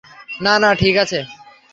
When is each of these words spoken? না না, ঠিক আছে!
না 0.41 0.53
না, 0.63 0.69
ঠিক 0.81 0.95
আছে! 1.03 1.19